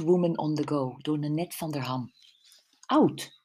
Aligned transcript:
Ago 0.00 0.96
door 0.98 1.18
Nanette 1.18 1.56
van 1.56 1.70
der 1.70 1.82
Ham. 1.82 2.12
Oud. 2.86 3.42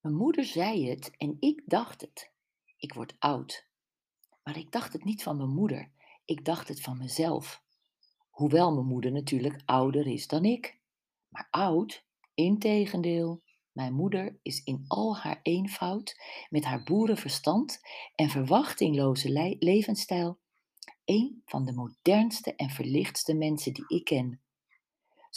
Mijn 0.00 0.14
moeder 0.14 0.44
zei 0.44 0.88
het 0.88 1.10
en 1.16 1.36
ik 1.40 1.62
dacht 1.66 2.00
het. 2.00 2.30
Ik 2.76 2.92
word 2.92 3.14
oud. 3.18 3.66
Maar 4.42 4.56
ik 4.56 4.72
dacht 4.72 4.92
het 4.92 5.04
niet 5.04 5.22
van 5.22 5.36
mijn 5.36 5.50
moeder. 5.50 5.90
Ik 6.24 6.44
dacht 6.44 6.68
het 6.68 6.80
van 6.80 6.98
mezelf. 6.98 7.62
Hoewel 8.30 8.74
mijn 8.74 8.86
moeder 8.86 9.12
natuurlijk 9.12 9.62
ouder 9.64 10.06
is 10.06 10.26
dan 10.26 10.44
ik. 10.44 10.78
Maar 11.28 11.48
oud, 11.50 12.04
integendeel. 12.34 13.42
Mijn 13.72 13.94
moeder 13.94 14.38
is 14.42 14.62
in 14.64 14.84
al 14.88 15.16
haar 15.16 15.40
eenvoud, 15.42 16.20
met 16.50 16.64
haar 16.64 16.82
boerenverstand 16.82 17.80
en 18.14 18.28
verwachtingloze 18.28 19.56
levensstijl, 19.58 20.38
een 21.04 21.42
van 21.44 21.64
de 21.64 21.72
modernste 21.72 22.54
en 22.54 22.70
verlichtste 22.70 23.34
mensen 23.34 23.72
die 23.72 23.84
ik 23.88 24.04
ken. 24.04 24.40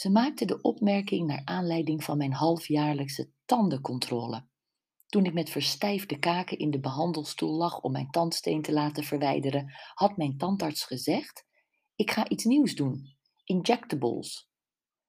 Ze 0.00 0.10
maakte 0.10 0.44
de 0.44 0.60
opmerking 0.60 1.26
naar 1.26 1.42
aanleiding 1.44 2.04
van 2.04 2.16
mijn 2.16 2.32
halfjaarlijkse 2.32 3.30
tandencontrole. 3.44 4.46
Toen 5.06 5.24
ik 5.24 5.32
met 5.32 5.50
verstijfde 5.50 6.18
kaken 6.18 6.58
in 6.58 6.70
de 6.70 6.80
behandelstoel 6.80 7.56
lag 7.56 7.80
om 7.80 7.92
mijn 7.92 8.10
tandsteen 8.10 8.62
te 8.62 8.72
laten 8.72 9.04
verwijderen, 9.04 9.72
had 9.94 10.16
mijn 10.16 10.36
tandarts 10.36 10.84
gezegd: 10.84 11.44
Ik 11.94 12.10
ga 12.10 12.28
iets 12.28 12.44
nieuws 12.44 12.74
doen: 12.74 13.16
injectables. 13.44 14.48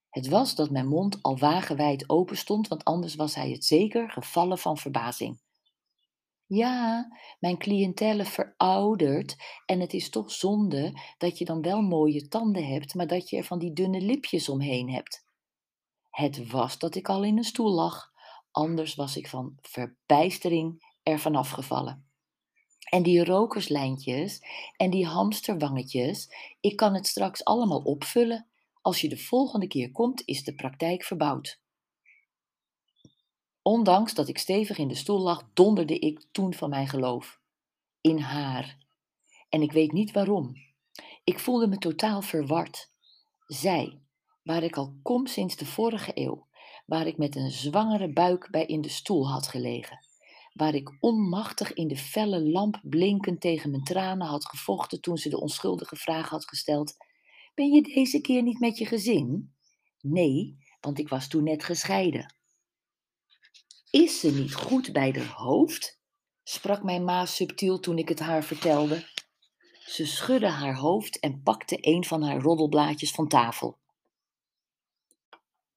Het 0.09 0.27
was 0.27 0.55
dat 0.55 0.69
mijn 0.69 0.87
mond 0.87 1.21
al 1.21 1.37
wagenwijd 1.37 2.09
open 2.09 2.37
stond, 2.37 2.67
want 2.67 2.83
anders 2.83 3.15
was 3.15 3.35
hij 3.35 3.51
het 3.51 3.65
zeker 3.65 4.11
gevallen 4.11 4.57
van 4.57 4.77
verbazing. 4.77 5.41
Ja, 6.53 7.07
mijn 7.39 7.57
cliëntele 7.57 8.25
veroudert 8.25 9.35
en 9.65 9.79
het 9.79 9.93
is 9.93 10.09
toch 10.09 10.31
zonde 10.31 10.99
dat 11.17 11.37
je 11.37 11.45
dan 11.45 11.61
wel 11.61 11.81
mooie 11.81 12.27
tanden 12.27 12.67
hebt, 12.67 12.93
maar 12.93 13.07
dat 13.07 13.29
je 13.29 13.37
er 13.37 13.43
van 13.43 13.59
die 13.59 13.73
dunne 13.73 14.01
lipjes 14.01 14.49
omheen 14.49 14.89
hebt. 14.89 15.25
Het 16.09 16.49
was 16.49 16.79
dat 16.79 16.95
ik 16.95 17.09
al 17.09 17.23
in 17.23 17.37
een 17.37 17.43
stoel 17.43 17.71
lag, 17.71 18.11
anders 18.51 18.95
was 18.95 19.17
ik 19.17 19.27
van 19.27 19.57
verbijstering 19.61 20.95
ervan 21.03 21.35
afgevallen. 21.35 22.09
En 22.89 23.03
die 23.03 23.25
rokerslijntjes 23.25 24.39
en 24.77 24.89
die 24.89 25.05
hamsterwangetjes, 25.05 26.29
ik 26.59 26.75
kan 26.75 26.93
het 26.93 27.07
straks 27.07 27.43
allemaal 27.43 27.81
opvullen. 27.81 28.47
Als 28.81 29.01
je 29.01 29.09
de 29.09 29.17
volgende 29.17 29.67
keer 29.67 29.91
komt, 29.91 30.21
is 30.25 30.43
de 30.43 30.55
praktijk 30.55 31.03
verbouwd. 31.03 31.60
Ondanks 33.61 34.13
dat 34.13 34.27
ik 34.27 34.37
stevig 34.37 34.77
in 34.77 34.87
de 34.87 34.95
stoel 34.95 35.19
lag, 35.19 35.49
donderde 35.53 35.99
ik 35.99 36.25
toen 36.31 36.53
van 36.53 36.69
mijn 36.69 36.87
geloof. 36.87 37.39
In 38.01 38.19
haar. 38.19 38.77
En 39.49 39.61
ik 39.61 39.71
weet 39.71 39.91
niet 39.91 40.11
waarom. 40.11 40.55
Ik 41.23 41.39
voelde 41.39 41.67
me 41.67 41.77
totaal 41.77 42.21
verward. 42.21 42.91
Zij, 43.45 44.01
waar 44.43 44.63
ik 44.63 44.77
al 44.77 44.93
kom 45.01 45.27
sinds 45.27 45.55
de 45.55 45.65
vorige 45.65 46.11
eeuw, 46.13 46.47
waar 46.85 47.07
ik 47.07 47.17
met 47.17 47.35
een 47.35 47.51
zwangere 47.51 48.13
buik 48.13 48.47
bij 48.51 48.65
in 48.65 48.81
de 48.81 48.89
stoel 48.89 49.29
had 49.29 49.47
gelegen, 49.47 50.05
waar 50.53 50.73
ik 50.73 50.97
onmachtig 50.99 51.73
in 51.73 51.87
de 51.87 51.97
felle 51.97 52.41
lamp 52.41 52.79
blinkend 52.83 53.41
tegen 53.41 53.71
mijn 53.71 53.83
tranen 53.83 54.27
had 54.27 54.45
gevochten 54.45 55.01
toen 55.01 55.17
ze 55.17 55.29
de 55.29 55.41
onschuldige 55.41 55.95
vraag 55.95 56.29
had 56.29 56.47
gesteld: 56.47 56.95
Ben 57.55 57.71
je 57.71 57.81
deze 57.81 58.21
keer 58.21 58.41
niet 58.41 58.59
met 58.59 58.77
je 58.77 58.85
gezin? 58.85 59.53
Nee, 59.99 60.57
want 60.79 60.99
ik 60.99 61.09
was 61.09 61.27
toen 61.27 61.43
net 61.43 61.63
gescheiden. 61.63 62.35
Is 63.91 64.19
ze 64.19 64.31
niet 64.31 64.53
goed 64.53 64.93
bij 64.93 65.11
haar 65.11 65.35
hoofd? 65.35 65.99
sprak 66.43 66.83
mijn 66.83 67.03
ma 67.03 67.25
subtiel 67.25 67.79
toen 67.79 67.97
ik 67.97 68.09
het 68.09 68.19
haar 68.19 68.43
vertelde. 68.43 69.07
Ze 69.85 70.05
schudde 70.05 70.47
haar 70.47 70.75
hoofd 70.75 71.19
en 71.19 71.41
pakte 71.43 71.77
een 71.79 72.05
van 72.05 72.23
haar 72.23 72.41
roddelblaadjes 72.41 73.11
van 73.11 73.27
tafel. 73.27 73.79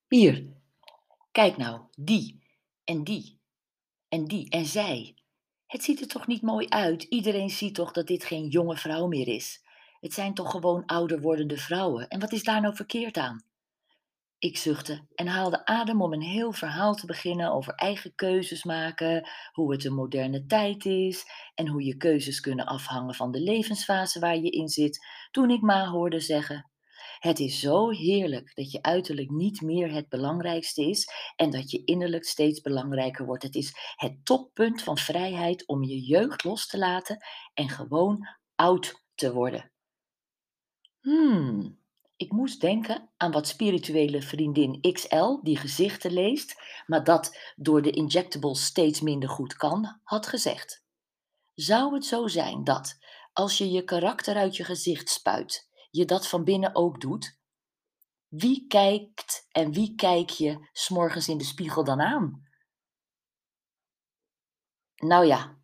Hier, 0.09 0.53
kijk 1.33 1.57
nou, 1.57 1.81
die 1.97 2.43
en 2.85 3.05
die 3.05 3.41
en 4.09 4.25
die 4.25 4.51
en 4.51 4.67
zij. 4.67 5.17
Het 5.67 5.83
ziet 5.83 6.01
er 6.01 6.09
toch 6.09 6.27
niet 6.27 6.43
mooi 6.43 6.69
uit? 6.69 7.03
Iedereen 7.03 7.51
ziet 7.51 7.75
toch 7.75 7.93
dat 7.93 8.07
dit 8.07 8.25
geen 8.25 8.49
jonge 8.49 8.77
vrouw 8.77 9.07
meer 9.07 9.29
is? 9.29 9.65
Het 10.01 10.13
zijn 10.13 10.35
toch 10.35 10.51
gewoon 10.51 10.87
ouder 10.87 11.21
wordende 11.21 11.57
vrouwen? 11.57 12.09
En 12.09 12.21
wat 12.21 12.33
is 12.33 12.43
daar 12.43 12.61
nou 12.61 12.77
verkeerd 12.77 13.17
aan? 13.17 13.45
Ik 14.45 14.57
zuchtte 14.57 15.07
en 15.15 15.27
haalde 15.27 15.67
adem 15.67 16.03
om 16.03 16.13
een 16.13 16.23
heel 16.23 16.53
verhaal 16.53 16.95
te 16.95 17.07
beginnen 17.07 17.53
over 17.53 17.75
eigen 17.75 18.15
keuzes 18.15 18.65
maken, 18.65 19.29
hoe 19.53 19.73
het 19.73 19.85
een 19.85 19.95
moderne 19.95 20.47
tijd 20.47 20.85
is 20.85 21.25
en 21.55 21.69
hoe 21.69 21.85
je 21.85 21.97
keuzes 21.97 22.41
kunnen 22.41 22.67
afhangen 22.67 23.15
van 23.15 23.33
de 23.33 23.41
levensfase 23.41 24.21
waar 24.21 24.37
je 24.37 24.51
in 24.51 24.69
zit, 24.69 25.07
toen 25.31 25.51
ik 25.51 25.61
ma 25.61 25.87
hoorde 25.87 26.21
zeggen: 26.21 26.71
Het 27.19 27.39
is 27.39 27.61
zo 27.61 27.91
heerlijk 27.91 28.55
dat 28.55 28.71
je 28.71 28.83
uiterlijk 28.83 29.31
niet 29.31 29.61
meer 29.61 29.93
het 29.93 30.09
belangrijkste 30.09 30.83
is 30.83 31.09
en 31.37 31.51
dat 31.51 31.71
je 31.71 31.85
innerlijk 31.85 32.25
steeds 32.25 32.61
belangrijker 32.61 33.27
wordt. 33.27 33.43
Het 33.43 33.55
is 33.55 33.73
het 33.97 34.25
toppunt 34.25 34.83
van 34.83 34.99
vrijheid 34.99 35.67
om 35.67 35.85
je 35.85 36.01
jeugd 36.01 36.45
los 36.45 36.67
te 36.67 36.79
laten 36.79 37.25
en 37.55 37.69
gewoon 37.69 38.29
oud 38.55 39.05
te 39.15 39.33
worden. 39.33 39.73
Hmm, 41.01 41.84
ik 42.17 42.33
moest 42.33 42.61
denken 42.61 43.11
aan 43.17 43.33
wat 43.33 43.49
spirituele 43.49 44.23
vriendin 44.23 44.81
XL, 44.93 45.39
die 45.43 45.57
gezichten 45.57 46.13
leest, 46.13 46.63
maar 46.87 47.05
dat 47.05 47.53
door 47.57 47.83
de 47.83 47.91
injectables 47.91 48.65
steeds 48.65 49.01
minder 49.01 49.29
goed 49.29 49.55
kan, 49.55 50.01
had 50.03 50.27
gezegd. 50.27 50.85
Zou 51.55 51.95
het 51.95 52.05
zo 52.05 52.29
zijn 52.29 52.65
dat, 52.65 52.99
als 53.33 53.59
je 53.59 53.71
je 53.71 53.85
karakter 53.85 54.37
uit 54.37 54.57
je 54.57 54.65
gezicht 54.65 55.09
spuit, 55.09 55.69
je 55.91 56.05
dat 56.05 56.29
van 56.29 56.45
binnen 56.45 56.75
ook 56.75 57.01
doet? 57.01 57.39
Wie 58.29 58.67
kijkt 58.67 59.47
en 59.51 59.73
wie 59.73 59.95
kijk 59.95 60.31
je 60.31 60.69
s'morgens 60.73 61.29
in 61.29 61.39
de 61.39 61.45
spiegel 61.45 61.85
dan 61.85 62.01
aan? 62.01 62.49
Nou 64.95 65.27
ja, 65.27 65.59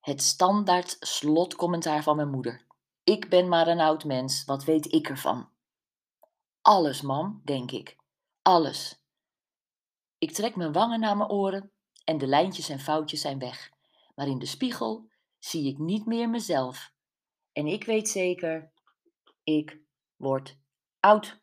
het 0.00 0.22
standaard 0.22 0.96
slotcommentaar 1.00 2.02
van 2.02 2.16
mijn 2.16 2.30
moeder. 2.30 2.66
Ik 3.04 3.28
ben 3.28 3.48
maar 3.48 3.66
een 3.68 3.80
oud 3.80 4.04
mens, 4.04 4.44
wat 4.44 4.64
weet 4.64 4.92
ik 4.92 5.08
ervan? 5.08 5.51
Alles, 6.62 7.00
mam, 7.00 7.40
denk 7.44 7.70
ik. 7.70 7.96
Alles. 8.42 9.02
Ik 10.18 10.32
trek 10.32 10.56
mijn 10.56 10.72
wangen 10.72 11.00
naar 11.00 11.16
mijn 11.16 11.30
oren 11.30 11.72
en 12.04 12.18
de 12.18 12.26
lijntjes 12.26 12.68
en 12.68 12.80
foutjes 12.80 13.20
zijn 13.20 13.38
weg. 13.38 13.70
Maar 14.14 14.26
in 14.26 14.38
de 14.38 14.46
spiegel 14.46 15.10
zie 15.38 15.68
ik 15.68 15.78
niet 15.78 16.06
meer 16.06 16.30
mezelf. 16.30 16.92
En 17.52 17.66
ik 17.66 17.84
weet 17.84 18.08
zeker, 18.08 18.72
ik 19.42 19.80
word 20.16 20.58
oud. 21.00 21.41